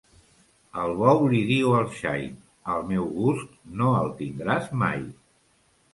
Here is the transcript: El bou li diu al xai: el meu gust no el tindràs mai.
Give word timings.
El 0.83 0.93
bou 1.01 1.19
li 1.33 1.41
diu 1.49 1.75
al 1.81 1.85
xai: 1.99 2.25
el 2.77 2.83
meu 2.93 3.07
gust 3.21 3.55
no 3.83 3.93
el 4.03 4.13
tindràs 4.23 4.75
mai. 4.85 5.05